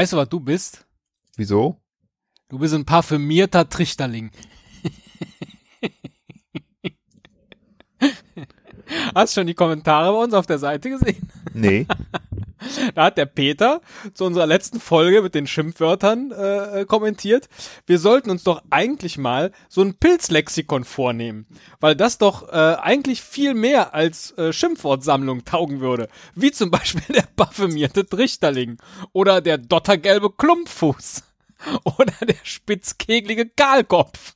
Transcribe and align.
Weißt 0.00 0.14
du, 0.14 0.16
was 0.16 0.30
du 0.30 0.40
bist? 0.40 0.86
Wieso? 1.36 1.76
Du 2.48 2.58
bist 2.58 2.72
ein 2.72 2.86
parfümierter 2.86 3.68
Trichterling. 3.68 4.30
Hast 9.14 9.34
schon 9.34 9.46
die 9.46 9.52
Kommentare 9.52 10.10
bei 10.10 10.24
uns 10.24 10.32
auf 10.32 10.46
der 10.46 10.58
Seite 10.58 10.88
gesehen? 10.88 11.30
Nee. 11.52 11.86
Da 12.94 13.04
hat 13.04 13.18
der 13.18 13.26
Peter 13.26 13.80
zu 14.14 14.24
unserer 14.24 14.46
letzten 14.46 14.80
Folge 14.80 15.22
mit 15.22 15.34
den 15.34 15.46
Schimpfwörtern 15.46 16.32
äh, 16.32 16.84
kommentiert. 16.86 17.48
Wir 17.86 17.98
sollten 17.98 18.30
uns 18.30 18.44
doch 18.44 18.62
eigentlich 18.70 19.18
mal 19.18 19.52
so 19.68 19.82
ein 19.82 19.94
Pilzlexikon 19.94 20.84
vornehmen, 20.84 21.46
weil 21.80 21.96
das 21.96 22.18
doch 22.18 22.48
äh, 22.48 22.76
eigentlich 22.80 23.22
viel 23.22 23.54
mehr 23.54 23.94
als 23.94 24.36
äh, 24.38 24.52
Schimpfwortsammlung 24.52 25.44
taugen 25.44 25.80
würde. 25.80 26.08
Wie 26.34 26.52
zum 26.52 26.70
Beispiel 26.70 27.14
der 27.14 27.26
parfümierte 27.36 28.06
Trichterling 28.06 28.78
oder 29.12 29.40
der 29.40 29.58
dottergelbe 29.58 30.30
Klumpfuß 30.30 31.22
oder 31.84 32.14
der 32.26 32.38
spitzkegelige 32.42 33.46
Kahlkopf. 33.48 34.34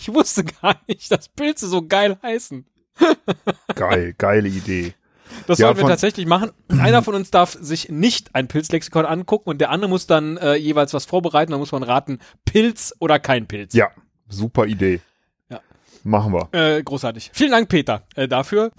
Ich 0.00 0.12
wusste 0.12 0.44
gar 0.44 0.80
nicht, 0.86 1.10
dass 1.10 1.28
Pilze 1.28 1.68
so 1.68 1.86
geil 1.86 2.18
heißen. 2.22 2.66
Geil, 3.74 4.14
geile 4.16 4.48
Idee. 4.48 4.94
Das 5.46 5.58
Ja, 5.58 5.66
sollten 5.68 5.80
wir 5.80 5.88
tatsächlich 5.88 6.26
machen. 6.26 6.50
Einer 6.68 7.02
von 7.02 7.14
uns 7.14 7.30
darf 7.30 7.56
sich 7.60 7.88
nicht 7.88 8.34
ein 8.34 8.48
Pilzlexikon 8.48 9.06
angucken 9.06 9.50
und 9.50 9.60
der 9.60 9.70
andere 9.70 9.88
muss 9.88 10.06
dann 10.06 10.36
äh, 10.36 10.54
jeweils 10.54 10.94
was 10.94 11.04
vorbereiten. 11.04 11.52
Da 11.52 11.58
muss 11.58 11.72
man 11.72 11.82
raten, 11.82 12.18
Pilz 12.44 12.94
oder 12.98 13.18
kein 13.18 13.46
Pilz. 13.46 13.74
Ja, 13.74 13.90
super 14.28 14.66
Idee. 14.66 15.00
Ja. 15.48 15.60
Machen 16.04 16.32
wir. 16.32 16.48
Äh, 16.52 16.82
großartig. 16.82 17.30
Vielen 17.32 17.52
Dank, 17.52 17.68
Peter, 17.68 18.02
äh, 18.14 18.28
dafür. 18.28 18.72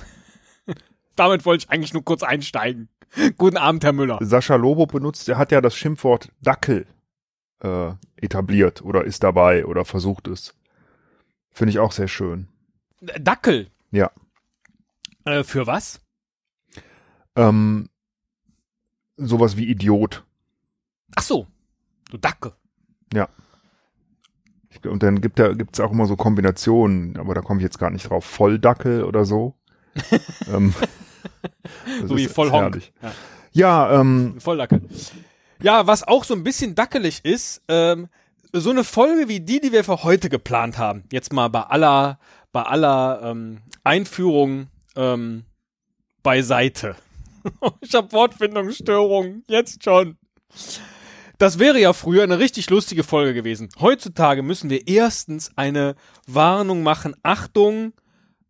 Damit 1.16 1.46
wollte 1.46 1.66
ich 1.66 1.70
eigentlich 1.70 1.94
nur 1.94 2.04
kurz 2.04 2.24
einsteigen. 2.24 2.90
Guten 3.38 3.58
Abend, 3.58 3.84
Herr 3.84 3.94
Müller. 3.94 4.20
Sascha 4.22 4.56
Lobo 4.56 4.86
benutzt, 4.86 5.30
er 5.30 5.38
hat 5.38 5.52
ja 5.52 5.62
das 5.62 5.76
Schimpfwort 5.76 6.30
Dackel 6.42 6.86
äh, 7.64 7.92
etabliert 8.18 8.82
oder 8.82 9.04
ist 9.04 9.24
dabei 9.24 9.66
oder 9.66 9.86
versucht 9.86 10.28
es. 10.28 10.54
Finde 11.52 11.72
ich 11.72 11.80
auch 11.80 11.92
sehr 11.92 12.08
schön. 12.08 12.48
Dackel. 13.02 13.70
Ja. 13.92 14.12
Äh, 15.26 15.44
für 15.44 15.68
was? 15.68 16.02
Ähm, 17.38 17.90
sowas 19.16 19.56
wie 19.58 19.70
Idiot. 19.70 20.26
Ach 21.16 21.24
so. 21.24 21.48
Du 22.10 22.18
Dackel. 22.18 22.54
Ich, 24.70 24.86
und 24.86 25.04
dann 25.04 25.22
gibt 25.22 25.40
er, 25.40 25.56
gibt's 25.56 25.80
auch 25.80 25.92
immer 25.92 26.06
so 26.06 26.16
Kombinationen, 26.16 27.18
aber 27.18 27.34
da 27.34 27.42
komme 27.42 27.60
ich 27.60 27.64
jetzt 27.64 27.80
gar 27.80 27.90
nicht 27.90 28.10
drauf. 28.10 28.26
Volldackel 28.26 29.04
oder 29.04 29.26
so. 29.26 29.56
ähm, 30.54 30.74
So 32.06 32.18
wie 32.18 32.28
Vollhonk. 32.28 32.82
Ja. 33.02 33.12
Ja, 33.54 34.00
ähm, 34.02 34.36
Volldackel. 34.40 34.82
Ja, 35.62 35.88
was 35.88 36.04
auch 36.04 36.24
so 36.24 36.36
ein 36.36 36.44
bisschen 36.44 36.76
dackelig 36.76 37.26
ist, 37.26 37.64
ähm, 37.68 38.08
so 38.54 38.70
eine 38.70 38.84
Folge 38.84 39.28
wie 39.28 39.40
die, 39.40 39.60
die 39.60 39.72
wir 39.72 39.84
für 39.84 40.04
heute 40.04 40.30
geplant 40.30 40.78
haben. 40.78 41.04
Jetzt 41.12 41.34
mal 41.34 41.48
bei 41.48 41.62
aller, 41.62 42.20
bei 42.52 42.62
aller 42.62 43.22
ähm, 43.24 43.60
Einführung 43.84 44.68
ähm, 44.96 45.46
beiseite. 46.22 46.96
ich 47.82 47.94
habe 47.94 48.12
Wortfindungsstörungen, 48.12 49.44
jetzt 49.48 49.84
schon. 49.84 50.18
Das 51.38 51.60
wäre 51.60 51.80
ja 51.80 51.94
früher 51.94 52.24
eine 52.24 52.40
richtig 52.40 52.70
lustige 52.70 53.04
Folge 53.04 53.34
gewesen. 53.34 53.70
Heutzutage 53.80 54.42
müssen 54.42 54.70
wir 54.70 54.88
erstens 54.88 55.52
eine 55.56 55.96
Warnung 56.26 56.82
machen. 56.82 57.16
Achtung, 57.22 57.94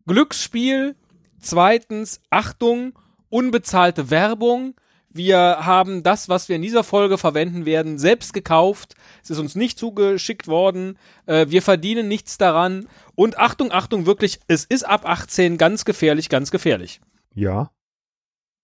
Glücksspiel. 0.06 0.96
Zweitens, 1.38 2.20
Achtung, 2.30 2.98
unbezahlte 3.28 4.10
Werbung. 4.10 4.74
Wir 5.10 5.38
haben 5.38 6.02
das, 6.02 6.28
was 6.28 6.48
wir 6.48 6.56
in 6.56 6.62
dieser 6.62 6.84
Folge 6.84 7.18
verwenden 7.18 7.66
werden, 7.66 7.98
selbst 7.98 8.32
gekauft. 8.32 8.94
Es 9.22 9.30
ist 9.30 9.38
uns 9.38 9.54
nicht 9.54 9.78
zugeschickt 9.78 10.48
worden. 10.48 10.98
Äh, 11.26 11.46
wir 11.48 11.62
verdienen 11.62 12.08
nichts 12.08 12.38
daran. 12.38 12.88
Und 13.14 13.38
Achtung, 13.38 13.72
Achtung, 13.72 14.06
wirklich, 14.06 14.40
es 14.48 14.64
ist 14.64 14.84
ab 14.86 15.06
18 15.06 15.58
ganz 15.58 15.84
gefährlich, 15.84 16.28
ganz 16.28 16.50
gefährlich. 16.50 17.00
ja. 17.34 17.70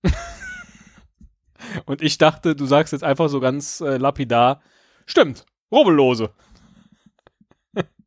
Und 1.86 2.02
ich 2.02 2.18
dachte, 2.18 2.54
du 2.54 2.66
sagst 2.66 2.92
jetzt 2.92 3.04
einfach 3.04 3.28
so 3.28 3.40
ganz 3.40 3.80
äh, 3.80 3.96
lapidar, 3.96 4.60
stimmt, 5.06 5.44
Rubbellose. 5.72 6.30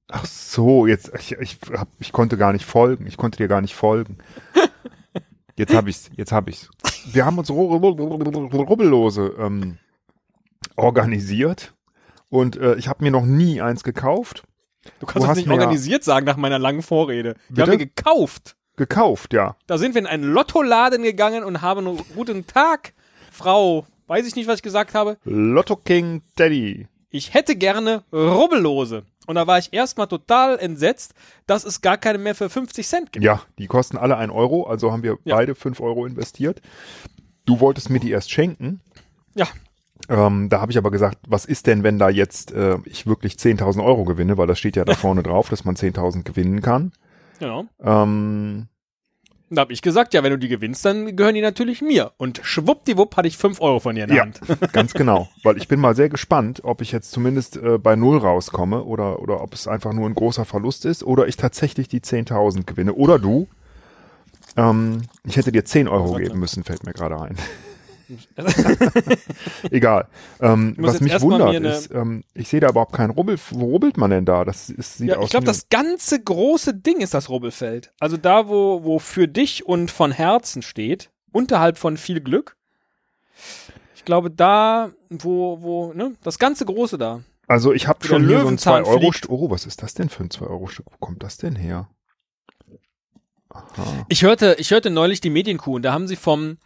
Ach 0.10 0.26
so, 0.26 0.88
jetzt, 0.88 1.12
ich, 1.20 1.34
ich, 1.34 1.58
hab, 1.74 1.90
ich 2.00 2.14
konnte 2.14 2.38
gar 2.38 2.54
nicht 2.54 2.66
folgen. 2.66 3.08
Ich 3.08 3.18
konnte 3.18 3.38
dir 3.38 3.50
gar 3.50 3.60
nicht 3.62 3.76
folgen. 3.76 4.20
Jetzt 5.58 5.74
hab 5.76 5.88
ich's, 5.88 6.10
jetzt 6.16 6.32
hab 6.32 6.48
ich's. 6.48 6.70
Wir 7.12 7.26
haben 7.26 7.38
uns 7.38 7.50
Ru- 7.50 7.78
Ru- 7.78 7.98
Ru- 7.98 8.64
Rubbellose 8.64 9.36
ähm, 9.40 9.80
organisiert 10.76 11.74
und 12.30 12.56
äh, 12.58 12.76
ich 12.76 12.88
habe 12.88 13.04
mir 13.04 13.12
noch 13.12 13.26
nie 13.26 13.60
eins 13.62 13.84
gekauft. 13.84 14.44
Du 15.00 15.06
kannst 15.06 15.28
Du 15.28 15.34
nicht 15.34 15.48
mir 15.48 15.56
organisiert 15.56 16.04
sagen 16.04 16.26
nach 16.26 16.38
meiner 16.38 16.60
langen 16.60 16.82
Vorrede. 16.84 17.36
Bitte? 17.50 17.62
haben 17.64 17.72
wir 17.72 17.78
gekauft. 17.78 18.56
Gekauft, 18.78 19.34
ja. 19.34 19.56
Da 19.68 19.78
sind 19.78 19.96
wir 19.96 20.02
in 20.02 20.08
einen 20.08 20.24
Lottoladen 20.24 21.04
gegangen 21.04 21.44
und 21.44 21.62
haben 21.62 21.88
einen 21.88 22.00
guten 22.16 22.48
Tag, 22.48 22.94
Frau, 23.32 23.86
weiß 24.08 24.26
ich 24.28 24.36
nicht, 24.36 24.48
was 24.48 24.58
ich 24.58 24.64
gesagt 24.64 24.94
habe. 24.94 25.18
Lotto 25.26 25.76
King 25.76 26.22
Daddy. 26.38 26.88
Ich 27.10 27.34
hätte 27.34 27.56
gerne 27.56 28.04
Rubbellose. 28.14 29.04
Und 29.26 29.36
da 29.36 29.46
war 29.48 29.58
ich 29.58 29.74
erstmal 29.74 30.08
total 30.08 30.58
entsetzt, 30.60 31.14
dass 31.48 31.66
es 31.66 31.82
gar 31.82 31.98
keine 31.98 32.18
mehr 32.18 32.36
für 32.36 32.50
50 32.50 32.88
Cent 32.88 33.12
gibt. 33.12 33.26
Ja, 33.26 33.42
die 33.58 33.68
kosten 33.68 33.98
alle 33.98 34.16
ein 34.18 34.30
Euro, 34.30 34.64
also 34.68 34.92
haben 34.92 35.04
wir 35.04 35.18
Ja. 35.26 35.36
beide 35.36 35.54
fünf 35.56 35.82
Euro 35.82 36.06
investiert. 36.06 36.62
Du 37.46 37.60
wolltest 37.60 37.90
mir 37.90 38.00
die 38.00 38.12
erst 38.12 38.32
schenken. 38.32 38.80
Ja. 39.36 39.48
Ähm, 40.10 40.48
da 40.50 40.62
habe 40.62 40.72
ich 40.72 40.78
aber 40.78 40.92
gesagt, 40.92 41.18
was 41.28 41.44
ist 41.46 41.68
denn, 41.68 41.84
wenn 41.84 41.98
da 42.00 42.10
jetzt 42.10 42.52
äh, 42.52 42.78
ich 42.86 43.08
wirklich 43.08 43.34
10.000 43.34 43.84
Euro 43.84 44.06
gewinne, 44.06 44.38
weil 44.38 44.48
das 44.48 44.60
steht 44.60 44.76
ja 44.76 44.86
da 44.86 44.94
vorne 44.96 45.24
drauf, 45.24 45.50
dass 45.50 45.66
man 45.66 45.76
10.000 45.76 46.24
gewinnen 46.24 46.62
kann. 46.62 46.94
Genau. 47.40 47.66
Ähm, 47.84 48.68
Da 49.50 49.62
habe 49.62 49.72
ich 49.72 49.82
gesagt, 49.82 50.14
ja, 50.14 50.24
wenn 50.24 50.32
du 50.32 50.38
die 50.38 50.50
gewinnst, 50.50 50.84
dann 50.84 51.16
gehören 51.16 51.36
die 51.36 51.42
natürlich 51.42 51.82
mir. 51.82 52.12
Und 52.18 52.42
schwuppdiwupp 52.44 53.16
hatte 53.16 53.28
ich 53.30 53.38
5 53.38 53.62
Euro 53.62 53.80
von 53.80 53.96
dir 53.96 54.04
in 54.04 54.10
der 54.10 54.18
Ja. 54.18 54.24
Hand. 54.24 54.42
ganz 54.74 54.94
genau, 54.94 55.30
weil 55.44 55.56
ich 55.58 55.68
bin 55.70 55.80
mal 55.80 55.96
sehr 55.96 56.10
gespannt, 56.10 56.62
ob 56.64 56.82
ich 56.82 56.92
jetzt 56.92 57.12
zumindest 57.12 57.56
äh, 57.58 57.78
bei 57.78 57.96
Null 57.96 58.18
rauskomme 58.18 58.84
oder, 58.84 59.22
oder 59.22 59.42
ob 59.42 59.54
es 59.54 59.68
einfach 59.68 59.94
nur 59.94 60.06
ein 60.10 60.16
großer 60.16 60.44
Verlust 60.44 60.84
ist 60.86 61.04
oder 61.04 61.28
ich 61.28 61.38
tatsächlich 61.38 61.88
die 61.88 62.02
10.000 62.02 62.66
gewinne. 62.66 62.94
Oder 62.94 63.20
du. 63.20 63.48
Ähm, 64.58 65.04
ich 65.24 65.38
hätte 65.38 65.52
dir 65.52 65.64
10 65.64 65.88
Euro 65.88 66.16
geben 66.16 66.40
müssen, 66.40 66.64
fällt 66.64 66.86
mir 66.86 66.94
gerade 66.94 67.22
ein. 67.22 67.38
Egal. 69.72 70.08
Ähm, 70.40 70.76
was 70.78 71.02
mich 71.02 71.20
wundert 71.22 71.62
ist, 71.62 71.92
ähm, 71.92 72.24
ich 72.34 72.48
sehe 72.48 72.60
da 72.60 72.70
überhaupt 72.70 72.94
keinen 72.94 73.10
Rubbel. 73.10 73.38
Wo 73.52 73.66
rubbelt 73.66 73.98
man 73.98 74.12
denn 74.12 74.26
da? 74.26 74.46
Das 74.46 74.70
ist, 74.70 74.98
sieht 74.98 75.10
Ja, 75.10 75.18
aus 75.18 75.26
ich 75.26 75.32
glaube, 75.32 75.46
das 75.46 75.70
ganze 75.70 76.22
große 76.22 76.74
Ding 76.74 77.02
ist 77.02 77.14
das 77.14 77.30
Rubbelfeld. 77.30 77.92
Also 78.00 78.18
da, 78.18 78.48
wo, 78.48 78.84
wo 78.84 79.00
für 79.00 79.28
dich 79.28 79.66
und 79.66 79.92
von 79.92 80.12
Herzen 80.12 80.62
steht, 80.62 81.12
unterhalb 81.32 81.78
von 81.78 81.98
viel 81.98 82.22
Glück. 82.22 82.58
Ich 83.96 84.06
glaube, 84.06 84.32
da, 84.32 84.92
wo, 85.10 85.62
wo, 85.62 85.94
ne, 85.94 86.14
das 86.24 86.40
ganze 86.40 86.66
große 86.66 86.98
da. 86.98 87.22
Also 87.48 87.74
ich 87.74 87.88
habe 87.88 88.06
schon 88.06 88.28
hier 88.28 88.30
so 88.30 88.36
ein 88.36 88.44
Löwenzahn 88.44 88.86
2 88.86 88.92
Euro. 88.92 89.12
Stück. 89.12 89.32
Oh, 89.32 89.50
was 89.50 89.66
ist 89.66 89.82
das 89.82 89.94
denn 89.94 90.10
für 90.10 90.24
ein 90.24 90.30
2 90.30 90.46
Euro 90.48 90.68
Stück? 90.68 90.86
Wo 90.92 90.98
kommt 91.00 91.24
das 91.24 91.38
denn 91.38 91.56
her? 91.56 91.90
Aha. 93.50 94.06
Ich 94.10 94.24
hörte, 94.24 94.56
ich 94.60 94.72
hörte 94.72 94.90
neulich 94.90 95.22
die 95.22 95.30
Medienkuh 95.30 95.76
und 95.76 95.84
da 95.84 95.94
haben 95.94 96.08
sie 96.08 96.18
vom, 96.18 96.58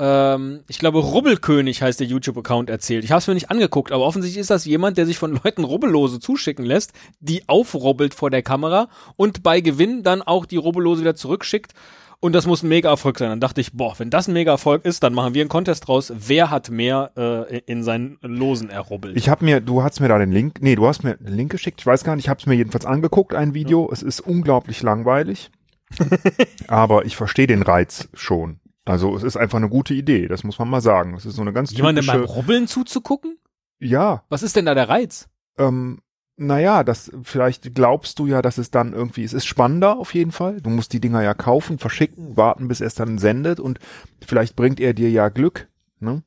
ähm, 0.00 0.64
ich 0.66 0.78
glaube, 0.78 0.98
Rubbelkönig 0.98 1.82
heißt 1.82 2.00
der 2.00 2.06
YouTube-Account 2.06 2.70
erzählt. 2.70 3.04
Ich 3.04 3.10
habe 3.10 3.18
es 3.18 3.26
mir 3.26 3.34
nicht 3.34 3.50
angeguckt, 3.50 3.92
aber 3.92 4.04
offensichtlich 4.04 4.40
ist 4.40 4.50
das 4.50 4.64
jemand, 4.64 4.96
der 4.96 5.04
sich 5.04 5.18
von 5.18 5.38
Leuten 5.44 5.62
Rubbellose 5.62 6.18
zuschicken 6.18 6.64
lässt, 6.64 6.92
die 7.20 7.46
aufrubbelt 7.48 8.14
vor 8.14 8.30
der 8.30 8.42
Kamera 8.42 8.88
und 9.16 9.42
bei 9.42 9.60
Gewinn 9.60 10.02
dann 10.02 10.22
auch 10.22 10.46
die 10.46 10.56
Rubbellose 10.56 11.02
wieder 11.02 11.14
zurückschickt. 11.14 11.74
Und 12.22 12.34
das 12.34 12.46
muss 12.46 12.62
ein 12.62 12.68
Mega-Erfolg 12.68 13.18
sein. 13.18 13.30
Dann 13.30 13.40
dachte 13.40 13.62
ich, 13.62 13.72
boah, 13.72 13.94
wenn 13.98 14.10
das 14.10 14.28
ein 14.28 14.34
Mega-Erfolg 14.34 14.84
ist, 14.84 15.02
dann 15.02 15.14
machen 15.14 15.32
wir 15.32 15.40
einen 15.40 15.48
Contest 15.48 15.88
draus. 15.88 16.12
Wer 16.14 16.50
hat 16.50 16.70
mehr 16.70 17.12
äh, 17.16 17.60
in 17.60 17.82
seinen 17.82 18.18
Losen 18.20 18.68
errubbelt? 18.68 19.16
Ich 19.16 19.30
habe 19.30 19.42
mir, 19.44 19.60
du 19.60 19.82
hast 19.82 20.00
mir 20.00 20.08
da 20.08 20.18
den 20.18 20.30
Link, 20.30 20.58
nee, 20.60 20.76
du 20.76 20.86
hast 20.86 21.02
mir 21.02 21.16
den 21.16 21.34
Link 21.34 21.50
geschickt, 21.50 21.80
ich 21.80 21.86
weiß 21.86 22.04
gar 22.04 22.16
nicht, 22.16 22.26
ich 22.26 22.28
habe 22.28 22.38
es 22.38 22.44
mir 22.44 22.54
jedenfalls 22.54 22.84
angeguckt, 22.84 23.34
ein 23.34 23.54
Video. 23.54 23.88
Es 23.90 24.02
ist 24.02 24.20
unglaublich 24.20 24.82
langweilig, 24.82 25.50
aber 26.68 27.06
ich 27.06 27.16
verstehe 27.16 27.46
den 27.46 27.62
Reiz 27.62 28.10
schon. 28.12 28.60
Also 28.84 29.14
es 29.16 29.22
ist 29.22 29.36
einfach 29.36 29.58
eine 29.58 29.68
gute 29.68 29.94
Idee, 29.94 30.26
das 30.28 30.42
muss 30.44 30.58
man 30.58 30.68
mal 30.70 30.80
sagen. 30.80 31.14
Es 31.14 31.26
ist 31.26 31.36
so 31.36 31.42
eine 31.42 31.52
ganz 31.52 31.70
Jemandem 31.72 32.06
beim 32.06 32.16
typische, 32.22 32.34
Rubbeln 32.34 32.66
zuzugucken? 32.66 33.38
ja, 33.78 34.24
Was 34.28 34.42
ist 34.42 34.56
denn 34.56 34.66
da 34.66 34.74
der 34.74 34.88
Reiz? 34.88 35.28
ähm, 35.58 36.00
naja, 36.42 36.84
das, 36.84 37.12
vielleicht 37.22 37.74
glaubst 37.74 38.18
du 38.18 38.26
ja, 38.26 38.40
dass 38.40 38.56
es 38.56 38.70
dann 38.70 38.94
irgendwie, 38.94 39.24
es 39.24 39.34
ist 39.34 39.44
spannender 39.44 39.98
auf 39.98 40.14
jeden 40.14 40.32
Fall. 40.32 40.62
Du 40.62 40.70
musst 40.70 40.94
die 40.94 41.00
Dinger 41.00 41.22
ja 41.22 41.34
kaufen, 41.34 41.78
verschicken, 41.78 42.34
warten, 42.38 42.66
bis 42.66 42.80
er 42.80 42.86
es 42.86 42.94
dann 42.94 43.18
sendet 43.18 43.60
und 43.60 43.78
vielleicht 44.24 44.56
bringt 44.56 44.80
er 44.80 44.94
dir 44.94 45.10
ja 45.10 45.28
Glück, 45.28 45.68
ne? 45.98 46.22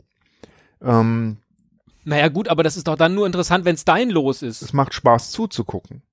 Ähm, 0.82 1.38
Naja, 2.04 2.28
gut, 2.28 2.48
aber 2.50 2.62
das 2.62 2.78
ist 2.78 2.88
doch 2.88 2.96
dann 2.98 3.16
nur 3.16 3.26
interessant, 3.26 3.66
wenn 3.66 3.74
es 3.76 3.86
dein 3.86 4.12
Los 4.12 4.44
ist. 4.44 4.62
es 4.62 4.72
macht 4.74 4.94
Spaß 4.94 5.32
zuzugucken. 5.32 6.04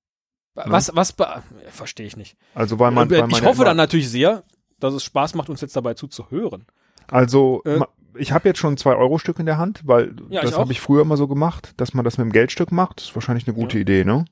Was, 0.55 0.91
was, 0.95 1.13
be- 1.13 1.43
verstehe 1.71 2.07
ich 2.07 2.17
nicht. 2.17 2.37
Also 2.55 2.79
weil 2.79 2.91
man, 2.91 3.11
weil 3.11 3.21
man 3.21 3.31
ich 3.31 3.39
ja 3.41 3.45
hoffe 3.45 3.57
immer- 3.59 3.65
dann 3.67 3.77
natürlich 3.77 4.09
sehr, 4.11 4.43
dass 4.81 4.95
es 4.95 5.05
Spaß 5.05 5.35
macht, 5.35 5.49
uns 5.49 5.61
jetzt 5.61 5.77
dabei 5.77 5.95
zuzuhören. 5.95 6.67
Also 7.09 7.63
Äh, 7.65 7.81
ich 8.17 8.33
habe 8.33 8.49
jetzt 8.49 8.59
schon 8.59 8.75
ein 8.75 8.77
2-Euro-Stück 8.77 9.39
in 9.39 9.47
der 9.47 9.57
Hand, 9.59 9.83
weil 9.85 10.15
Ja, 10.31 10.43
das 10.43 10.59
habe 10.59 10.73
ich 10.73 10.81
früher 10.81 11.03
immer 11.03 11.17
so 11.17 11.29
gemacht, 11.29 11.75
dass 11.77 11.95
man 11.95 12.05
das 12.05 12.19
mit 12.19 12.25
dem 12.27 12.33
Geldstück 12.33 12.73
macht. 12.73 12.99
Das 12.99 13.07
ist 13.09 13.15
wahrscheinlich 13.15 13.47
eine 13.47 13.55
gute 13.55 13.77
Ja. 13.79 13.83
Idee, 13.83 14.05
ne? 14.05 14.25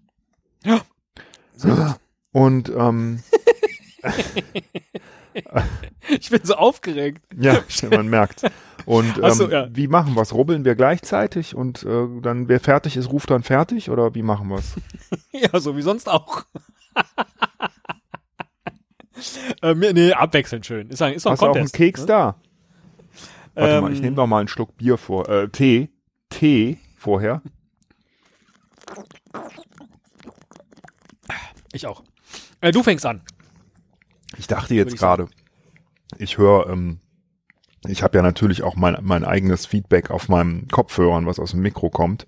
Ja. 0.64 0.80
Gut. 1.62 1.78
Und 2.32 2.68
ähm, 2.76 3.22
Ich 6.08 6.30
bin 6.30 6.40
so 6.42 6.54
aufgeregt. 6.54 7.22
ja, 7.38 7.62
man 7.90 8.08
merkt. 8.08 8.42
Und 8.86 9.22
Ach 9.22 9.32
so, 9.32 9.44
ähm, 9.44 9.50
ja. 9.50 9.68
wie 9.70 9.86
machen 9.86 10.16
wir's? 10.16 10.32
Rubbeln 10.34 10.64
wir 10.64 10.74
gleichzeitig 10.74 11.54
und 11.54 11.84
äh, 11.84 12.06
dann 12.22 12.48
wer 12.48 12.58
fertig 12.60 12.96
ist, 12.96 13.10
ruft 13.12 13.30
dann 13.30 13.42
fertig 13.42 13.90
oder 13.90 14.14
wie 14.14 14.22
machen 14.22 14.48
wir's? 14.48 14.74
Ja, 15.32 15.60
so 15.60 15.76
wie 15.76 15.82
sonst 15.82 16.08
auch. 16.08 16.44
Ähm, 19.62 19.78
nee, 19.80 20.12
abwechselnd 20.12 20.66
schön. 20.66 20.88
Ist, 20.88 21.02
ein, 21.02 21.14
ist 21.14 21.26
doch 21.26 21.30
ein 21.30 21.32
Hast 21.32 21.42
du 21.42 21.46
auch 21.46 21.54
einen 21.54 21.64
Contest. 21.64 21.74
Keks 21.74 22.00
ne? 22.02 22.06
da? 22.06 22.36
Warte 23.54 23.80
mal, 23.80 23.88
Ähm, 23.88 23.94
ich 23.94 24.00
nehme 24.00 24.16
doch 24.16 24.26
mal 24.26 24.38
einen 24.38 24.48
Schluck 24.48 24.76
Bier 24.76 24.96
vor. 24.98 25.28
Äh, 25.28 25.48
Tee. 25.48 25.90
Tee 26.30 26.78
vorher. 26.96 27.42
Ich 31.72 31.86
auch. 31.86 32.02
Äh, 32.60 32.72
du 32.72 32.82
fängst 32.82 33.04
an. 33.06 33.22
Ich 34.36 34.46
dachte 34.46 34.74
jetzt 34.74 34.96
gerade, 34.96 35.28
ich 36.18 36.38
höre, 36.38 36.68
ähm, 36.68 37.00
ich 37.86 38.02
habe 38.02 38.18
ja 38.18 38.22
natürlich 38.22 38.62
auch 38.62 38.76
mein, 38.76 38.96
mein 39.02 39.24
eigenes 39.24 39.66
Feedback 39.66 40.10
auf 40.10 40.28
meinem 40.28 40.68
Kopfhörern, 40.68 41.26
was 41.26 41.38
aus 41.38 41.52
dem 41.52 41.60
Mikro 41.60 41.90
kommt. 41.90 42.26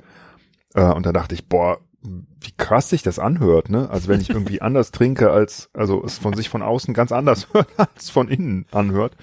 Äh, 0.75 0.83
und 0.85 1.07
da 1.07 1.13
dachte 1.13 1.35
ich, 1.35 1.49
boah, 1.49 1.79
wie 2.03 2.53
krass 2.57 2.89
sich 2.89 3.03
das 3.03 3.19
anhört, 3.19 3.69
ne? 3.69 3.91
Also 3.91 4.09
wenn 4.09 4.21
ich 4.21 4.31
irgendwie 4.31 4.61
anders 4.63 4.91
trinke, 4.91 5.31
als, 5.31 5.69
also 5.75 6.03
es 6.05 6.19
von 6.19 6.35
sich 6.35 6.49
von 6.49 6.63
außen 6.63 6.95
ganz 6.95 7.13
anders 7.13 7.49
hört, 7.53 7.69
als 7.77 8.11
von 8.11 8.29
innen 8.29 8.67
anhört. 8.71 9.17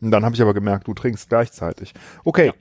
Und 0.00 0.10
dann 0.10 0.24
habe 0.24 0.34
ich 0.34 0.42
aber 0.42 0.54
gemerkt, 0.54 0.86
du 0.88 0.94
trinkst 0.94 1.28
gleichzeitig. 1.28 1.94
Okay. 2.24 2.52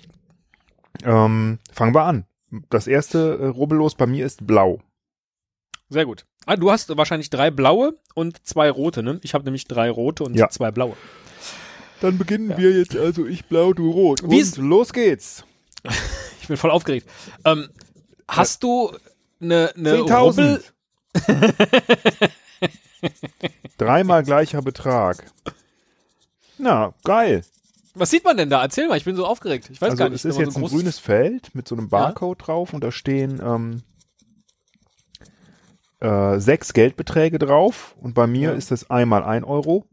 Ähm, 1.03 1.59
fangen 1.71 1.95
wir 1.95 2.03
an. 2.03 2.25
Das 2.69 2.85
erste 2.87 3.37
äh, 3.41 3.45
Rubbellos 3.47 3.95
bei 3.95 4.05
mir 4.05 4.25
ist 4.25 4.45
blau. 4.45 4.79
Sehr 5.89 6.05
gut. 6.05 6.25
Ah, 6.45 6.55
du 6.55 6.71
hast 6.71 6.95
wahrscheinlich 6.95 7.29
drei 7.29 7.49
blaue 7.51 7.97
und 8.15 8.45
zwei 8.45 8.69
rote, 8.69 9.01
ne? 9.03 9.19
Ich 9.23 9.33
habe 9.33 9.43
nämlich 9.43 9.65
drei 9.67 9.89
rote 9.89 10.23
und 10.23 10.35
Ja. 10.35 10.49
zwei 10.49 10.71
blaue. 10.71 10.95
Dann 12.01 12.17
beginnen 12.17 12.51
Ja. 12.51 12.57
wir 12.57 12.71
jetzt, 12.77 12.95
also 12.95 13.25
ich 13.25 13.45
blau, 13.45 13.73
du 13.73 13.89
rot. 13.89 14.21
Wie 14.29 14.41
und 14.43 14.57
los 14.57 14.93
geht's. 14.93 15.43
Ich 16.41 16.49
bin 16.49 16.57
voll 16.57 16.71
aufgeregt. 16.71 17.07
Ähm, 17.45 17.69
hast 18.27 18.63
du 18.63 18.91
eine, 19.43 19.71
eine 19.75 19.93
10.000. 19.97 20.19
Rubbel? 20.19 20.63
Dreimal 23.77 24.23
gleicher 24.23 24.61
Betrag. 24.61 25.25
Na, 26.57 26.93
geil. 27.03 27.43
Was 27.95 28.09
sieht 28.09 28.23
man 28.23 28.37
denn 28.37 28.49
da? 28.49 28.61
Erzähl 28.63 28.87
mal, 28.87 28.97
ich 28.97 29.05
bin 29.05 29.15
so 29.15 29.25
aufgeregt. 29.25 29.69
Ich 29.69 29.81
weiß 29.81 29.91
also 29.91 29.97
gar 30.03 30.09
nicht. 30.09 30.15
es 30.15 30.25
ist 30.25 30.39
jetzt 30.39 30.53
so 30.53 30.59
ein 30.59 30.65
grünes 30.65 30.97
Feld 30.99 31.53
mit 31.53 31.67
so 31.67 31.75
einem 31.75 31.89
Barcode 31.89 32.47
drauf 32.47 32.73
und 32.73 32.83
da 32.83 32.91
stehen 32.91 33.39
ähm, 33.43 33.83
äh, 35.99 36.39
sechs 36.39 36.73
Geldbeträge 36.73 37.37
drauf 37.37 37.95
und 37.99 38.13
bei 38.15 38.25
mir 38.25 38.49
Ja. 38.49 38.55
ist 38.55 38.71
das 38.71 38.89
einmal 38.89 39.23
ein 39.23 39.43
Euro, 39.43 39.85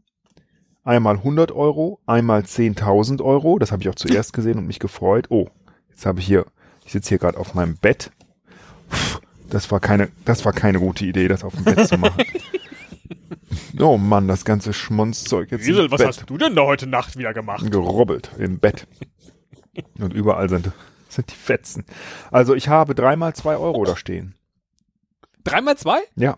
einmal 0.83 1.17
100 1.17 1.51
Euro, 1.51 1.99
einmal 2.07 2.41
10.000 2.41 3.21
Euro. 3.23 3.59
Das 3.59 3.71
habe 3.71 3.83
ich 3.83 3.89
auch 3.89 3.95
zuerst 3.95 4.33
gesehen 4.33 4.57
und 4.57 4.65
mich 4.65 4.79
gefreut. 4.79 5.27
Oh, 5.29 5.47
jetzt 5.89 6.05
habe 6.07 6.19
ich 6.19 6.25
hier, 6.25 6.45
ich 6.85 6.93
sitze 6.93 7.09
hier 7.09 7.19
gerade 7.19 7.37
auf 7.37 7.53
meinem 7.53 7.77
Bett. 7.77 8.11
Das 9.51 9.69
war 9.69 9.79
keine, 9.79 10.09
das 10.25 10.43
war 10.45 10.53
keine 10.53 10.79
gute 10.79 11.05
Idee, 11.05 11.27
das 11.27 11.43
auf 11.43 11.53
dem 11.53 11.63
Bett 11.65 11.87
zu 11.87 11.97
machen. 11.97 12.23
Oh 13.79 13.97
Mann, 13.97 14.27
das 14.27 14.45
ganze 14.45 14.73
Schmonzzeug 14.73 15.51
jetzt 15.51 15.65
Wiesel, 15.65 15.85
im 15.85 15.91
was 15.91 15.97
Bett 15.99 16.07
hast 16.07 16.29
du 16.29 16.37
denn 16.37 16.55
da 16.55 16.63
heute 16.63 16.87
Nacht 16.87 17.17
wieder 17.17 17.33
gemacht? 17.33 17.69
gerobbelt 17.69 18.31
im 18.37 18.59
Bett. 18.59 18.87
Und 19.99 20.13
überall 20.13 20.47
sind, 20.49 20.71
sind 21.09 21.31
die 21.31 21.35
Fetzen. 21.35 21.85
Also 22.31 22.53
ich 22.53 22.67
habe 22.69 22.95
dreimal 22.95 23.33
zwei 23.33 23.57
Euro 23.57 23.83
da 23.83 23.97
stehen. 23.97 24.35
Dreimal 25.43 25.77
zwei? 25.77 25.99
Ja. 26.15 26.37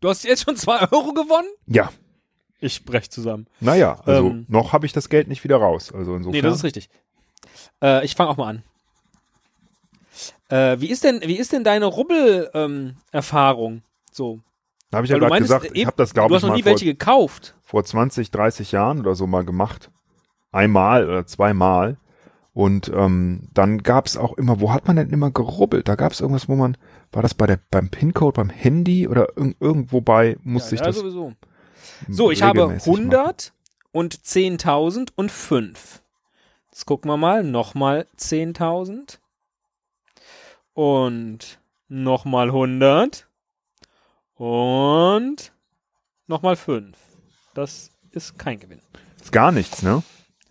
Du 0.00 0.08
hast 0.08 0.24
jetzt 0.24 0.44
schon 0.44 0.56
zwei 0.56 0.80
Euro 0.90 1.12
gewonnen? 1.14 1.48
Ja. 1.66 1.90
Ich 2.60 2.84
brech 2.84 3.10
zusammen. 3.10 3.46
Naja, 3.60 4.00
also 4.04 4.30
Ähm. 4.30 4.46
noch 4.48 4.72
habe 4.72 4.84
ich 4.86 4.92
das 4.92 5.08
Geld 5.08 5.28
nicht 5.28 5.44
wieder 5.44 5.56
raus. 5.56 5.92
Also 5.92 6.14
insofern. 6.16 6.32
Nee, 6.32 6.42
das 6.42 6.56
ist 6.56 6.64
richtig. 6.64 6.88
Äh, 7.82 8.04
ich 8.04 8.14
fange 8.16 8.30
auch 8.30 8.36
mal 8.36 8.48
an. 8.48 8.62
Äh, 10.48 10.80
wie 10.80 10.90
ist 10.90 11.04
denn, 11.04 11.20
wie 11.22 11.38
ist 11.38 11.52
denn 11.52 11.64
deine 11.64 11.86
Rubbel-Erfahrung? 11.86 13.82
so. 14.10 14.40
Da 14.90 14.98
habe 14.98 15.06
ich 15.06 15.10
ja 15.10 15.18
gerade 15.18 15.40
gesagt, 15.40 15.70
ich 15.72 15.86
habe 15.86 15.96
das 15.96 16.10
Du 16.10 16.14
glaube 16.14 16.32
ich 16.32 16.36
hast 16.36 16.42
noch 16.42 16.50
mal 16.50 16.56
nie 16.56 16.62
vor, 16.62 16.72
welche 16.72 16.84
gekauft. 16.84 17.54
vor 17.62 17.82
20, 17.82 18.30
30 18.30 18.72
Jahren 18.72 19.00
oder 19.00 19.14
so 19.14 19.26
mal 19.26 19.44
gemacht. 19.44 19.90
Einmal 20.50 21.08
oder 21.08 21.26
zweimal. 21.26 21.96
Und 22.52 22.92
ähm, 22.94 23.48
dann 23.54 23.82
gab 23.82 24.04
es 24.04 24.18
auch 24.18 24.36
immer, 24.36 24.60
wo 24.60 24.70
hat 24.70 24.86
man 24.86 24.96
denn 24.96 25.08
immer 25.08 25.30
gerubbelt? 25.30 25.88
Da 25.88 25.94
gab 25.94 26.12
es 26.12 26.20
irgendwas, 26.20 26.50
wo 26.50 26.54
man, 26.56 26.76
war 27.10 27.22
das 27.22 27.32
bei 27.32 27.46
der 27.46 27.58
beim 27.70 27.88
PIN-Code, 27.88 28.36
beim 28.36 28.50
Handy 28.50 29.08
oder 29.08 29.28
irg 29.36 29.56
irgendwo 29.58 30.02
bei 30.02 30.36
musste 30.42 30.76
ja, 30.76 30.82
ich 30.82 30.86
das 30.86 30.96
sowieso. 30.96 31.32
So, 32.10 32.30
ich 32.30 32.42
habe 32.42 32.60
regelmäßig 32.60 32.92
machen. 32.92 33.14
100 33.14 33.54
und 33.92 34.14
10.000 34.16 35.12
und 35.16 35.32
5. 35.32 36.02
Jetzt 36.70 36.84
gucken 36.84 37.10
wir 37.10 37.16
mal. 37.16 37.42
Nochmal 37.42 38.06
10.000. 38.18 39.18
Und 40.74 41.60
nochmal 41.88 42.48
100. 42.48 43.28
Und 44.34 45.52
nochmal 46.26 46.56
5. 46.56 46.96
Das 47.54 47.90
ist 48.10 48.38
kein 48.38 48.58
Gewinn. 48.58 48.80
Ist 49.20 49.32
gar 49.32 49.52
nichts, 49.52 49.82
ne? 49.82 50.02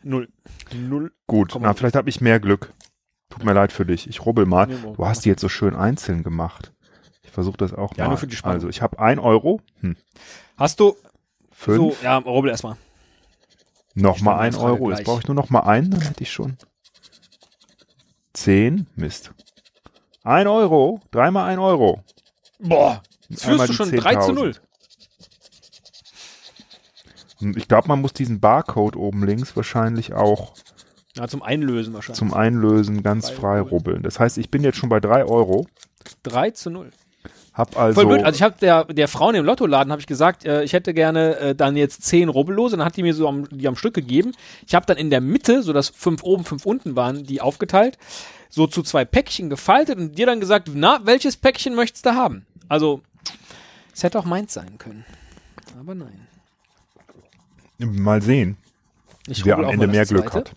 Null. 0.04 0.30
Null. 0.74 1.12
Gut, 1.28 1.56
na, 1.60 1.74
vielleicht 1.74 1.96
habe 1.96 2.10
ich 2.10 2.22
mehr 2.22 2.40
Glück. 2.40 2.74
Tut 3.30 3.44
mir 3.44 3.54
leid 3.54 3.72
für 3.72 3.86
dich. 3.86 4.08
Ich 4.10 4.26
rubbel 4.26 4.46
mal. 4.46 4.68
Du 4.68 5.06
hast 5.06 5.26
die 5.26 5.30
jetzt 5.30 5.42
so 5.42 5.50
schön 5.50 5.76
einzeln 5.76 6.24
gemacht. 6.24 6.74
Ich 7.24 7.32
versuche 7.32 7.58
das 7.58 7.74
auch 7.74 7.96
Ja, 7.96 8.04
mal. 8.06 8.10
nur 8.10 8.18
für 8.18 8.28
die 8.28 8.36
Spannung. 8.36 8.56
Also 8.56 8.70
ich 8.70 8.82
habe 8.82 9.00
ein 9.00 9.20
Euro, 9.20 9.62
hm, 9.80 9.96
Hast 10.58 10.80
du 10.80 10.96
fünf, 11.52 11.78
so, 11.78 12.04
ja, 12.04 12.18
rubbel 12.18 12.52
erstmal. 12.52 12.76
nochmal 13.96 14.40
ein 14.40 14.52
Standardfrage 14.54 14.82
Euro. 14.84 14.92
Jetzt 14.92 15.04
brauche 15.06 15.22
ich 15.22 15.28
nur 15.28 15.36
noch 15.36 15.50
mal 15.50 15.62
einen, 15.62 15.92
dann 15.92 16.02
hätte 16.02 16.24
ich 16.24 16.32
schon. 16.32 16.58
Zehn, 18.34 18.88
Mist. 18.96 19.34
Ein 20.24 20.48
Euro, 20.48 21.02
dreimal 21.12 21.50
ein 21.50 21.60
Euro. 21.60 22.04
Boah, 22.60 23.02
jetzt 23.30 23.46
führst 23.46 23.70
du 23.70 23.74
schon 23.74 23.92
3 23.92 24.16
zu 24.18 24.32
10.000. 24.32 24.34
0. 24.34 24.54
Hm, 27.40 27.58
Ich 27.58 27.68
glaube, 27.68 27.88
man 27.88 28.02
muss 28.02 28.14
diesen 28.14 28.40
Barcode 28.40 28.96
oben 28.96 29.26
links 29.26 29.56
wahrscheinlich 29.56 30.14
auch 30.14 30.54
Ja, 31.16 31.28
zum 31.28 31.42
Einlösen 31.42 31.94
wahrscheinlich. 31.94 32.20
zum 32.20 32.34
Einlösen 32.34 33.04
ganz 33.04 33.30
Frei 33.30 33.36
frei 33.36 33.60
rubbeln. 33.62 33.70
rubbeln. 33.72 34.04
Das 34.04 34.20
heißt, 34.20 34.38
ich 34.38 34.50
bin 34.52 34.64
jetzt 34.64 34.78
schon 34.78 34.90
bei 34.90 35.00
drei 35.00 35.26
Euro. 35.26 35.68
3 36.24 36.52
zu 36.52 36.70
0. 36.70 36.92
Hab 37.54 37.76
also, 37.78 38.00
Voll 38.00 38.14
blöd. 38.14 38.24
Also 38.24 38.38
ich 38.38 38.44
habe 38.44 38.56
der, 38.62 38.86
der 38.86 39.08
Frau 39.10 39.30
in 39.30 39.36
dem 39.36 39.46
Lottoladen 39.46 39.92
habe 39.92 40.00
ich 40.00 40.08
gesagt, 40.08 40.46
äh, 40.46 40.64
ich 40.64 40.72
hätte 40.72 40.94
gerne 40.94 41.36
äh, 41.38 41.56
dann 41.56 41.76
jetzt 41.76 42.04
10 42.04 42.30
Rubbellose. 42.30 42.78
Dann 42.78 42.86
hat 42.86 42.96
die 42.96 43.04
mir 43.04 43.14
so 43.14 43.28
am, 43.28 43.50
die 43.50 43.68
am 43.68 43.76
Stück 43.76 43.94
gegeben. 43.94 44.32
Ich 44.66 44.74
habe 44.74 44.86
dann 44.86 44.98
in 44.98 45.10
der 45.10 45.20
Mitte, 45.20 45.62
so 45.62 45.74
dass 45.74 45.90
fünf 45.90 46.24
oben, 46.24 46.46
fünf 46.46 46.66
unten 46.66 46.96
waren, 46.96 47.24
die 47.26 47.42
aufgeteilt, 47.42 47.98
so 48.52 48.68
zu 48.68 48.84
zwei 48.84 49.04
Päckchen 49.06 49.50
gefaltet 49.50 49.98
und 49.98 50.18
dir 50.18 50.28
dann 50.28 50.40
gesagt, 50.40 50.70
na, 50.74 51.00
welches 51.06 51.38
Päckchen 51.38 51.74
möchtest 51.74 52.06
du 52.06 52.12
haben? 52.14 52.46
Also, 52.68 53.02
es 53.94 54.04
hätte 54.04 54.20
auch 54.20 54.26
meins 54.26 54.54
sein 54.54 54.78
können. 54.78 55.04
Aber 55.80 55.96
nein. 55.96 56.28
mal 57.80 58.22
sehen, 58.22 58.58
Ich 59.28 59.44
wer 59.46 59.58
am 59.58 59.66
Ende 59.70 59.88
mehr 59.88 60.06
Glück 60.06 60.30
zweite. 60.32 60.52
hat. 60.52 60.56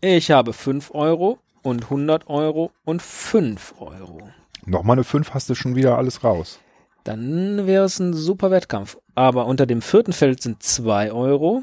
Ich 0.00 0.30
habe 0.30 0.52
5 0.52 0.92
Euro 0.94 1.38
und 1.62 1.84
100 1.84 2.28
Euro 2.28 2.70
und 2.84 3.02
5 3.02 3.74
Euro. 3.80 4.30
Nochmal 4.64 4.94
eine 4.94 5.04
5 5.04 5.34
hast 5.34 5.50
du 5.50 5.54
schon 5.54 5.74
wieder 5.74 5.98
alles 5.98 6.22
raus. 6.24 6.60
Dann 7.04 7.66
wäre 7.66 7.84
es 7.84 7.98
ein 7.98 8.14
super 8.14 8.50
Wettkampf. 8.50 8.96
Aber 9.14 9.46
unter 9.46 9.66
dem 9.66 9.82
vierten 9.82 10.12
Feld 10.12 10.42
sind 10.42 10.62
2 10.62 11.10
Euro. 11.10 11.62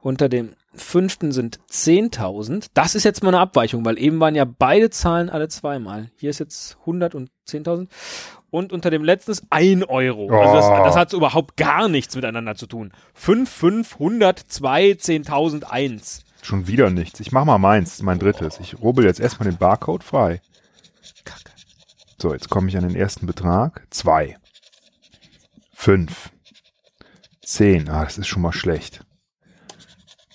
Unter 0.00 0.28
dem 0.28 0.54
fünften 0.74 1.32
sind 1.32 1.60
10.000. 1.70 2.68
Das 2.74 2.94
ist 2.94 3.04
jetzt 3.04 3.22
mal 3.22 3.30
eine 3.30 3.40
Abweichung, 3.40 3.84
weil 3.84 3.98
eben 3.98 4.20
waren 4.20 4.34
ja 4.34 4.44
beide 4.44 4.90
Zahlen 4.90 5.28
alle 5.30 5.48
zweimal. 5.48 6.10
Hier 6.16 6.30
ist 6.30 6.38
jetzt 6.38 6.76
100 6.80 7.14
und 7.14 7.30
10.000. 7.48 7.88
Und 8.50 8.72
unter 8.72 8.90
dem 8.90 9.04
letzten 9.04 9.30
ist 9.32 9.44
1 9.50 9.84
Euro. 9.88 10.28
Also 10.30 10.54
das, 10.54 10.64
Oh. 10.66 10.84
das 10.84 10.96
hat 10.96 11.12
überhaupt 11.12 11.56
gar 11.56 11.88
nichts 11.88 12.16
miteinander 12.16 12.54
zu 12.56 12.66
tun. 12.66 12.92
5, 13.14 13.48
5, 13.48 13.94
100, 13.94 14.38
2, 14.38 14.90
10.000, 14.94 15.64
1. 15.64 16.24
Schon 16.42 16.66
wieder 16.66 16.90
nichts. 16.90 17.20
Ich 17.20 17.32
mach 17.32 17.44
mal 17.44 17.58
meins, 17.58 18.02
mein 18.02 18.18
drittes. 18.18 18.58
Ich 18.60 18.78
rubbel 18.80 19.04
jetzt 19.04 19.20
erstmal 19.20 19.48
den 19.48 19.58
Barcode 19.58 20.02
frei. 20.02 20.40
Kacke. 21.24 21.50
So, 22.20 22.32
jetzt 22.32 22.48
komme 22.50 22.68
ich 22.68 22.76
an 22.76 22.86
den 22.88 22.96
ersten 22.96 23.26
Betrag. 23.26 23.86
Zwei. 23.90 24.36
Fünf. 25.72 26.30
Zehn. 27.42 27.88
Ah, 27.88 28.04
das 28.04 28.18
ist 28.18 28.28
schon 28.28 28.42
mal 28.42 28.52
schlecht. 28.52 29.00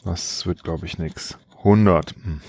Das 0.06 0.46
wird, 0.46 0.64
glaube 0.64 0.86
ich, 0.86 1.00
nix. 1.00 1.38
100. 1.58 2.12
Hm. 2.12 2.42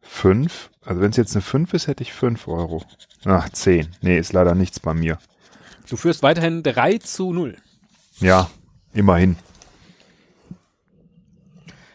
Fünf. 0.00 0.70
Also 0.84 1.00
wenn 1.00 1.10
es 1.10 1.16
jetzt 1.16 1.34
eine 1.34 1.42
5 1.42 1.72
ist, 1.72 1.86
hätte 1.86 2.02
ich 2.02 2.12
5 2.12 2.48
Euro. 2.48 2.82
Ach, 3.24 3.48
10. 3.48 3.88
Nee, 4.00 4.18
ist 4.18 4.32
leider 4.32 4.54
nichts 4.56 4.80
bei 4.80 4.92
mir. 4.92 5.18
Du 5.88 5.96
führst 5.96 6.22
weiterhin 6.24 6.64
3 6.64 6.98
zu 6.98 7.32
0. 7.32 7.56
Ja, 8.18 8.50
immerhin. 8.92 9.36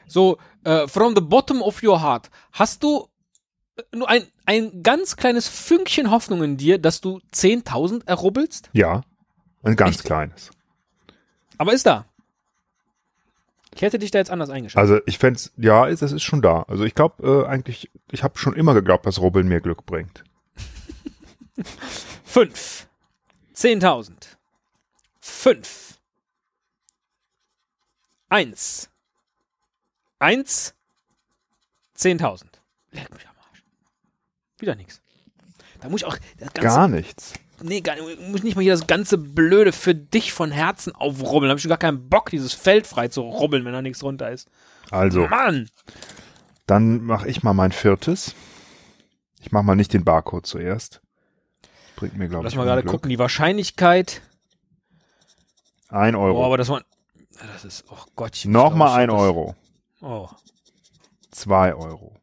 So, 0.07 0.37
äh, 0.63 0.87
from 0.87 1.13
the 1.15 1.21
bottom 1.21 1.61
of 1.61 1.83
your 1.83 2.01
heart, 2.01 2.29
hast 2.53 2.83
du 2.83 3.09
äh, 3.75 3.83
nur 3.93 4.09
ein, 4.09 4.23
ein 4.45 4.81
ganz 4.81 5.17
kleines 5.17 5.49
Fünkchen 5.49 6.09
Hoffnung 6.09 6.41
in 6.41 6.55
dir, 6.55 6.77
dass 6.79 7.01
du 7.01 7.19
10.000 7.33 8.07
errubbelst? 8.07 8.69
Ja, 8.71 9.01
ein 9.63 9.75
ganz 9.75 9.97
Echt? 9.97 10.05
kleines. 10.05 10.51
Aber 11.57 11.73
ist 11.73 11.85
da. 11.85 12.05
Ich 13.77 13.81
hätte 13.83 13.99
dich 13.99 14.09
da 14.11 14.17
jetzt 14.19 14.31
anders 14.31 14.49
eingeschätzt. 14.49 14.77
Also 14.77 14.99
ich 15.05 15.17
fände 15.19 15.39
ja, 15.57 15.85
ist- 15.85 16.01
das 16.01 16.11
ist 16.11 16.23
schon 16.23 16.41
da. 16.41 16.63
Also 16.63 16.83
ich 16.83 16.95
glaube 16.95 17.43
äh, 17.45 17.47
eigentlich, 17.47 17.89
ich 18.11 18.23
habe 18.23 18.37
schon 18.37 18.55
immer 18.55 18.73
geglaubt, 18.73 19.05
dass 19.05 19.19
Rubbeln 19.21 19.47
mir 19.47 19.61
Glück 19.61 19.85
bringt. 19.85 20.23
Fünf. 22.25 22.87
Zehntausend. 23.53 24.37
Fünf. 25.19 25.99
Eins. 28.29 28.89
Eins. 30.19 30.73
Zehntausend. 31.93 32.61
Leck 32.91 33.13
mich 33.13 33.27
am 33.27 33.35
Arsch. 33.49 33.63
Wieder 34.59 34.75
nix. 34.75 35.01
Da 35.81 35.89
muss 35.89 36.01
ich 36.01 36.05
auch 36.07 36.17
ganze, 36.37 36.61
Gar 36.61 36.87
nichts. 36.87 37.33
Nee, 37.61 37.81
gar, 37.81 37.95
muss 38.29 38.43
nicht 38.43 38.55
mal 38.55 38.61
hier 38.61 38.73
das 38.73 38.87
ganze 38.87 39.17
Blöde 39.17 39.71
für 39.71 39.95
dich 39.95 40.33
von 40.33 40.51
Herzen 40.51 40.93
aufrubbeln. 40.95 41.43
Da 41.43 41.49
habe 41.49 41.57
ich 41.57 41.63
schon 41.63 41.69
gar 41.69 41.77
keinen 41.77 42.09
Bock, 42.09 42.29
dieses 42.29 42.53
Feld 42.53 42.87
frei 42.87 43.07
zu 43.07 43.21
rubbeln, 43.21 43.65
wenn 43.65 43.73
da 43.73 43.81
nichts 43.81 44.03
runter 44.03 44.31
ist. 44.31 44.49
Also, 44.91 45.27
Mann! 45.27 45.69
dann 46.65 47.01
mache 47.03 47.27
ich 47.27 47.43
mal 47.43 47.53
mein 47.53 47.71
viertes. 47.71 48.35
Ich 49.41 49.51
mache 49.51 49.63
mal 49.63 49.75
nicht 49.75 49.93
den 49.93 50.03
Barcode 50.03 50.45
zuerst. 50.45 51.01
Bringt 51.95 52.17
mir, 52.17 52.27
glaube 52.27 52.43
Lass 52.43 52.53
ich, 52.53 52.57
mal 52.57 52.65
gerade 52.65 52.83
gucken, 52.83 53.09
die 53.09 53.19
Wahrscheinlichkeit. 53.19 54.21
Ein 55.89 56.15
Oh, 56.15 56.21
Euro. 56.23 56.45
aber 56.45 56.57
das 56.57 56.69
war. 56.69 56.81
Das 57.53 57.65
ist, 57.65 57.85
oh 57.89 57.97
Gott. 58.15 58.41
Nochmal 58.45 58.99
ein 58.99 59.09
Euro. 59.09 59.55
Oh. 60.01 60.27
Zwei 61.31 61.73
Euro. 61.73 62.15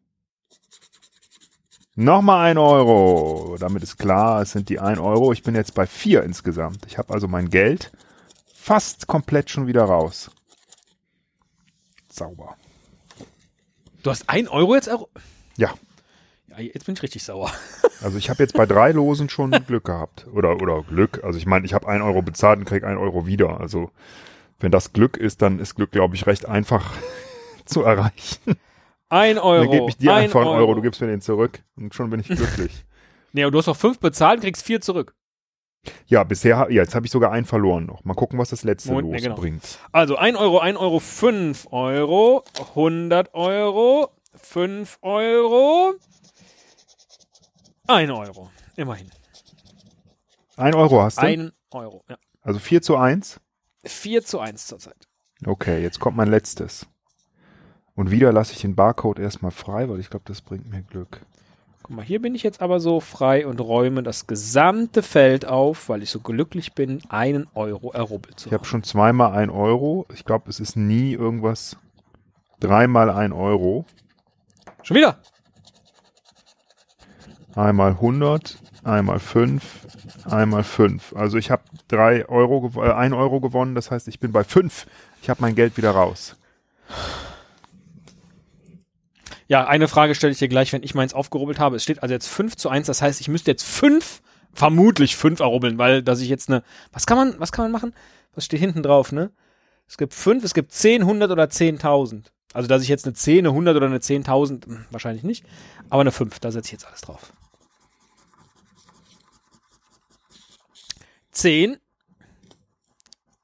Nochmal 1.96 2.50
ein 2.50 2.58
Euro. 2.58 3.56
Damit 3.58 3.82
ist 3.82 3.98
klar, 3.98 4.42
es 4.42 4.52
sind 4.52 4.68
die 4.68 4.80
ein 4.80 4.98
Euro. 4.98 5.32
Ich 5.32 5.42
bin 5.42 5.54
jetzt 5.54 5.74
bei 5.74 5.86
vier 5.86 6.22
insgesamt. 6.24 6.84
Ich 6.86 6.98
habe 6.98 7.12
also 7.14 7.28
mein 7.28 7.50
Geld 7.50 7.92
fast 8.52 9.06
komplett 9.06 9.50
schon 9.50 9.66
wieder 9.66 9.84
raus. 9.84 10.30
Sauber. 12.10 12.56
Du 14.02 14.10
hast 14.10 14.28
ein 14.28 14.48
Euro 14.48 14.74
jetzt? 14.74 14.88
erru- 14.90 15.08
Ja, 15.56 15.72
Ja, 16.48 16.58
jetzt 16.60 16.84
bin 16.86 16.94
ich 16.94 17.02
richtig 17.02 17.22
sauer. 17.22 17.50
also 18.02 18.18
ich 18.18 18.28
habe 18.28 18.42
jetzt 18.42 18.54
bei 18.54 18.66
drei 18.66 18.90
Losen 18.92 19.28
schon 19.28 19.50
Glück 19.66 19.84
gehabt. 19.84 20.26
Oder, 20.32 20.56
oder 20.60 20.82
Glück. 20.82 21.22
Also 21.22 21.38
ich 21.38 21.46
meine, 21.46 21.64
ich 21.64 21.74
habe 21.74 21.88
ein 21.88 22.02
Euro 22.02 22.22
bezahlt 22.22 22.58
und 22.58 22.64
krieg 22.64 22.82
ein 22.84 22.98
Euro 22.98 23.26
wieder. 23.26 23.60
Also 23.60 23.90
wenn 24.58 24.72
das 24.72 24.92
Glück 24.92 25.16
ist, 25.16 25.42
dann 25.42 25.58
ist 25.60 25.74
Glück, 25.76 25.92
glaube 25.92 26.16
ich, 26.16 26.26
recht 26.26 26.46
einfach 26.46 26.92
zu 27.66 27.82
erreichen. 27.82 28.56
Ein 29.14 29.38
Euro. 29.38 29.62
Dann 29.62 29.70
gebe 29.70 29.88
ich 29.90 29.96
dir 29.96 30.12
ein 30.12 30.24
einfach 30.24 30.40
einen 30.40 30.48
Euro, 30.48 30.74
du 30.74 30.82
gibst 30.82 31.00
mir 31.00 31.06
den 31.06 31.20
zurück 31.20 31.62
und 31.76 31.94
schon 31.94 32.10
bin 32.10 32.18
ich 32.18 32.26
glücklich. 32.36 32.84
Nee, 33.32 33.44
aber 33.44 33.52
du 33.52 33.58
hast 33.58 33.68
doch 33.68 33.76
fünf 33.76 34.00
bezahlt, 34.00 34.40
kriegst 34.40 34.64
vier 34.64 34.80
zurück. 34.80 35.14
Ja, 36.06 36.24
bisher, 36.24 36.66
ja, 36.70 36.82
jetzt 36.82 36.96
habe 36.96 37.06
ich 37.06 37.12
sogar 37.12 37.30
einen 37.30 37.46
verloren 37.46 37.86
noch. 37.86 38.02
Mal 38.04 38.14
gucken, 38.14 38.40
was 38.40 38.48
das 38.48 38.64
letzte 38.64 38.90
Moment, 38.90 39.10
nee, 39.10 39.20
genau. 39.20 39.36
bringt. 39.36 39.78
Also 39.92 40.16
ein 40.16 40.34
Euro, 40.34 40.58
ein 40.58 40.76
Euro, 40.76 40.98
fünf 40.98 41.68
Euro, 41.70 42.42
100 42.70 43.34
Euro, 43.34 44.10
fünf 44.34 44.98
Euro, 45.02 45.94
ein 47.86 48.10
Euro. 48.10 48.50
Immerhin. 48.74 49.10
Ein 50.56 50.74
Euro 50.74 51.02
hast 51.02 51.18
du? 51.18 51.22
Ein 51.22 51.52
Euro. 51.70 52.02
Ja. 52.08 52.16
Also 52.40 52.58
4 52.58 52.82
zu 52.82 52.96
1? 52.96 53.40
Vier 53.84 54.24
zu 54.24 54.40
eins 54.40 54.66
zurzeit. 54.66 55.06
Okay, 55.46 55.82
jetzt 55.82 56.00
kommt 56.00 56.16
mein 56.16 56.28
letztes. 56.28 56.86
Und 57.96 58.10
wieder 58.10 58.32
lasse 58.32 58.52
ich 58.52 58.60
den 58.60 58.74
Barcode 58.74 59.20
erstmal 59.20 59.52
frei, 59.52 59.88
weil 59.88 60.00
ich 60.00 60.10
glaube, 60.10 60.24
das 60.26 60.40
bringt 60.40 60.68
mir 60.70 60.82
Glück. 60.82 61.20
Guck 61.82 61.96
mal, 61.96 62.04
hier 62.04 62.20
bin 62.20 62.34
ich 62.34 62.42
jetzt 62.42 62.62
aber 62.62 62.80
so 62.80 62.98
frei 63.00 63.46
und 63.46 63.60
räume 63.60 64.02
das 64.02 64.26
gesamte 64.26 65.02
Feld 65.02 65.44
auf, 65.46 65.88
weil 65.88 66.02
ich 66.02 66.10
so 66.10 66.18
glücklich 66.18 66.72
bin, 66.72 67.02
einen 67.10 67.46
Euro 67.54 67.92
errubbelt 67.92 68.40
zu 68.40 68.48
Ich 68.48 68.52
habe 68.52 68.62
haben. 68.62 68.68
schon 68.68 68.82
zweimal 68.84 69.32
ein 69.32 69.50
Euro. 69.50 70.06
Ich 70.14 70.24
glaube, 70.24 70.48
es 70.48 70.60
ist 70.60 70.76
nie 70.76 71.12
irgendwas. 71.12 71.76
Dreimal 72.58 73.10
ein 73.10 73.32
Euro. 73.32 73.84
Schon 74.82 74.96
wieder? 74.96 75.18
Einmal 77.54 77.90
100, 77.92 78.58
einmal 78.82 79.20
5, 79.20 79.86
einmal 80.28 80.64
5. 80.64 81.14
Also 81.14 81.36
ich 81.38 81.50
habe 81.52 81.62
drei 81.86 82.26
Euro, 82.28 82.66
gew- 82.66 82.84
äh, 82.84 82.92
ein 82.94 83.12
Euro 83.12 83.40
gewonnen. 83.40 83.74
Das 83.76 83.90
heißt, 83.92 84.08
ich 84.08 84.18
bin 84.18 84.32
bei 84.32 84.42
5. 84.42 84.86
Ich 85.22 85.30
habe 85.30 85.40
mein 85.42 85.54
Geld 85.54 85.76
wieder 85.76 85.92
raus. 85.92 86.36
Ja, 89.46 89.66
eine 89.66 89.88
Frage 89.88 90.14
stelle 90.14 90.32
ich 90.32 90.38
dir 90.38 90.48
gleich, 90.48 90.72
wenn 90.72 90.82
ich 90.82 90.94
meins 90.94 91.14
aufgerubbelt 91.14 91.58
habe. 91.58 91.76
Es 91.76 91.82
steht 91.82 92.02
also 92.02 92.14
jetzt 92.14 92.28
5 92.28 92.56
zu 92.56 92.68
1, 92.68 92.86
das 92.86 93.02
heißt, 93.02 93.20
ich 93.20 93.28
müsste 93.28 93.50
jetzt 93.50 93.64
5, 93.64 94.22
vermutlich 94.54 95.16
5 95.16 95.40
errubbeln, 95.40 95.78
weil 95.78 96.02
dass 96.02 96.20
ich 96.20 96.28
jetzt 96.28 96.48
eine. 96.48 96.62
Was 96.92 97.06
kann 97.06 97.18
man, 97.18 97.38
was 97.38 97.52
kann 97.52 97.64
man 97.66 97.72
machen? 97.72 97.94
Was 98.34 98.44
steht 98.46 98.60
hinten 98.60 98.82
drauf, 98.82 99.12
ne? 99.12 99.30
Es 99.86 99.98
gibt 99.98 100.14
5, 100.14 100.44
es 100.44 100.54
gibt 100.54 100.72
10, 100.72 101.02
100 101.02 101.30
oder 101.30 101.44
10.000. 101.44 102.24
Also, 102.54 102.68
dass 102.68 102.82
ich 102.82 102.88
jetzt 102.88 103.04
eine 103.04 103.14
10, 103.14 103.40
eine 103.40 103.48
100 103.48 103.76
oder 103.76 103.86
eine 103.86 103.98
10.000, 103.98 104.66
hm, 104.66 104.86
wahrscheinlich 104.90 105.24
nicht. 105.24 105.44
Aber 105.90 106.00
eine 106.00 106.12
5, 106.12 106.38
da 106.38 106.50
setze 106.50 106.68
ich 106.68 106.72
jetzt 106.72 106.86
alles 106.86 107.02
drauf. 107.02 107.32
10, 111.32 111.78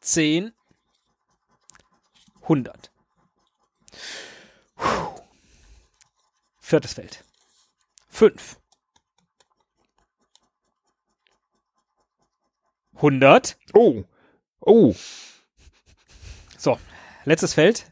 10, 0.01 0.53
100. 2.43 2.91
Viertes 6.71 6.93
Feld. 6.93 7.25
Fünf. 8.09 8.57
100. 12.95 13.57
Oh, 13.75 14.05
oh, 14.61 14.95
So, 16.57 16.79
letztes 17.25 17.55
Feld. 17.55 17.91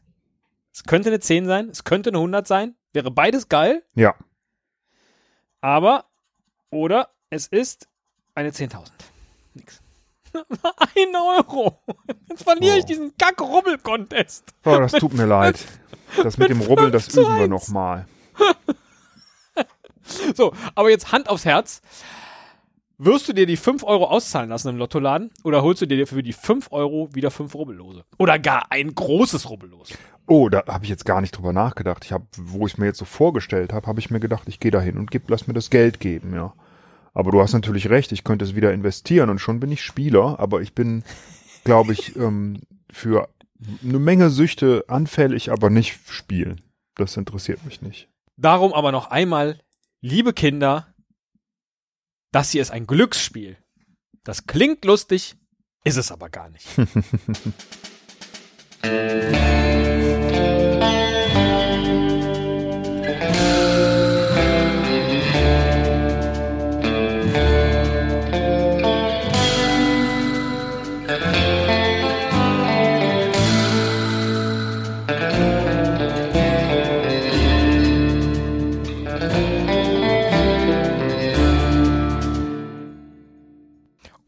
Es 0.72 0.84
könnte 0.84 1.08
eine 1.08 1.18
10 1.18 1.46
sein, 1.46 1.70
es 1.70 1.82
könnte 1.82 2.10
eine 2.10 2.18
100 2.18 2.46
sein. 2.46 2.76
Wäre 2.92 3.10
beides 3.10 3.48
geil, 3.48 3.84
ja. 3.96 4.14
aber 5.60 6.04
oder 6.70 7.08
es 7.30 7.48
ist 7.48 7.88
eine 8.36 8.50
10.000. 8.50 8.92
Nix. 9.54 9.82
Ein 10.32 11.16
Euro. 11.16 11.82
Jetzt 12.28 12.44
verliere 12.44 12.78
ich 12.78 12.84
Oh. 12.84 12.86
diesen 12.86 13.16
Kack-Rubbel-Contest. 13.16 14.54
Oh, 14.64 14.78
das 14.78 14.92
tut 14.92 15.14
mir 15.14 15.26
leid. 15.26 15.66
Das 16.22 16.38
mit 16.38 16.48
dem 16.48 16.60
Rubbeln, 16.60 16.92
das 16.92 17.08
üben 17.08 17.38
wir 17.38 17.48
nochmal. 17.48 18.06
So, 20.34 20.52
aber 20.74 20.90
jetzt 20.90 21.12
Hand 21.12 21.28
aufs 21.28 21.44
Herz. 21.44 21.82
Wirst 23.00 23.28
du 23.28 23.32
dir 23.32 23.46
die 23.46 23.56
5 23.56 23.84
Euro 23.84 24.06
auszahlen 24.06 24.50
lassen 24.50 24.70
im 24.70 24.76
Lottoladen 24.76 25.30
oder 25.44 25.62
holst 25.62 25.82
du 25.82 25.86
dir 25.86 26.04
für 26.08 26.22
die 26.22 26.32
5 26.32 26.72
Euro 26.72 27.08
wieder 27.14 27.30
5 27.30 27.54
Rubbellose? 27.54 28.04
Oder 28.18 28.40
gar 28.40 28.72
ein 28.72 28.92
großes 28.92 29.48
Rubbellos? 29.48 29.92
Oh, 30.26 30.48
da 30.48 30.64
habe 30.66 30.84
ich 30.84 30.90
jetzt 30.90 31.04
gar 31.04 31.20
nicht 31.20 31.30
drüber 31.36 31.52
nachgedacht. 31.52 32.04
Ich 32.04 32.12
habe, 32.12 32.26
wo 32.36 32.66
ich 32.66 32.76
mir 32.76 32.86
jetzt 32.86 32.98
so 32.98 33.04
vorgestellt 33.04 33.72
habe, 33.72 33.86
habe 33.86 34.00
ich 34.00 34.10
mir 34.10 34.18
gedacht, 34.18 34.48
ich 34.48 34.58
gehe 34.58 34.72
da 34.72 34.80
hin 34.80 34.98
und 34.98 35.12
geb, 35.12 35.30
lass 35.30 35.46
mir 35.46 35.54
das 35.54 35.70
Geld 35.70 36.00
geben, 36.00 36.34
ja. 36.34 36.54
Aber 37.14 37.30
du 37.30 37.40
hast 37.40 37.52
natürlich 37.52 37.88
recht, 37.88 38.10
ich 38.10 38.24
könnte 38.24 38.44
es 38.44 38.56
wieder 38.56 38.72
investieren 38.72 39.30
und 39.30 39.38
schon 39.38 39.60
bin 39.60 39.70
ich 39.70 39.82
Spieler, 39.82 40.40
aber 40.40 40.60
ich 40.60 40.74
bin, 40.74 41.04
glaube 41.62 41.92
ich, 41.92 42.16
ähm, 42.16 42.62
für 42.90 43.28
eine 43.82 43.98
Menge 44.00 44.30
Süchte 44.30 44.84
anfällig, 44.88 45.52
aber 45.52 45.70
nicht 45.70 46.00
spielen. 46.08 46.62
Das 46.96 47.16
interessiert 47.16 47.64
mich 47.64 47.80
nicht. 47.80 48.08
Darum 48.38 48.72
aber 48.72 48.92
noch 48.92 49.10
einmal, 49.10 49.60
liebe 50.00 50.32
Kinder, 50.32 50.94
das 52.30 52.52
hier 52.52 52.62
ist 52.62 52.70
ein 52.70 52.86
Glücksspiel. 52.86 53.58
Das 54.22 54.46
klingt 54.46 54.84
lustig, 54.84 55.34
ist 55.82 55.96
es 55.96 56.12
aber 56.12 56.30
gar 56.30 56.48
nicht. 56.48 56.68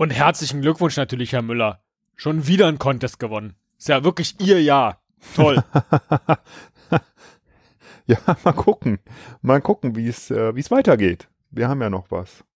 Und 0.00 0.08
herzlichen 0.12 0.62
Glückwunsch 0.62 0.96
natürlich, 0.96 1.34
Herr 1.34 1.42
Müller. 1.42 1.82
Schon 2.16 2.46
wieder 2.46 2.68
ein 2.68 2.78
Contest 2.78 3.18
gewonnen. 3.18 3.56
Ist 3.76 3.88
ja 3.88 4.02
wirklich 4.02 4.40
Ihr 4.40 4.62
Jahr. 4.62 5.02
Toll. 5.36 5.62
Ja, 8.06 8.16
mal 8.42 8.52
gucken. 8.52 8.98
Mal 9.40 9.60
gucken, 9.60 9.94
wie 9.94 10.08
es, 10.08 10.32
äh, 10.32 10.52
es 10.58 10.70
weitergeht. 10.72 11.28
Wir 11.50 11.68
haben 11.68 11.80
ja 11.80 11.90
noch 11.90 12.10
was. 12.10 12.42